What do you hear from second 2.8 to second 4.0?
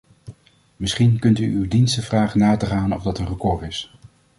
of dat een record is.